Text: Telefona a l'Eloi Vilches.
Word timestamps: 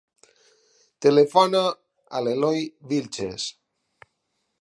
Telefona 1.05 1.61
a 2.19 2.21
l'Eloi 2.29 2.65
Vilches. 2.93 3.47